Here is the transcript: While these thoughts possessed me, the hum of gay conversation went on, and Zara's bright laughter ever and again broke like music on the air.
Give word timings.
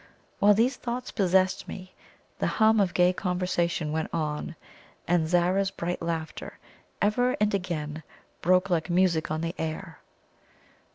While 0.39 0.55
these 0.55 0.77
thoughts 0.77 1.11
possessed 1.11 1.67
me, 1.67 1.93
the 2.39 2.47
hum 2.57 2.79
of 2.79 2.95
gay 2.95 3.13
conversation 3.13 3.91
went 3.91 4.11
on, 4.11 4.55
and 5.07 5.27
Zara's 5.29 5.69
bright 5.69 6.01
laughter 6.01 6.57
ever 7.03 7.37
and 7.39 7.53
again 7.53 8.01
broke 8.41 8.71
like 8.71 8.89
music 8.89 9.29
on 9.29 9.41
the 9.41 9.53
air. 9.59 9.99